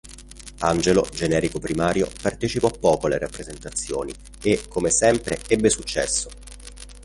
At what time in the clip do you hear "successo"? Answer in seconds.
5.69-6.31